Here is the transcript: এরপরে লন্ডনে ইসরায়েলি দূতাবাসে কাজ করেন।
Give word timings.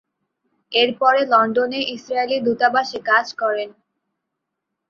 এরপরে 0.71 1.19
লন্ডনে 1.25 1.79
ইসরায়েলি 1.95 2.37
দূতাবাসে 2.45 2.99
কাজ 3.09 3.25
করেন। 3.41 3.69